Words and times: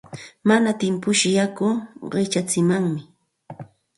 Mana 0.47 0.69
timpushqa 0.79 1.29
yaku 1.37 1.67
qichatsimanmi. 2.11 3.01